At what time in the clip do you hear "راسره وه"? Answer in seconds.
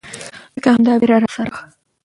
1.21-1.61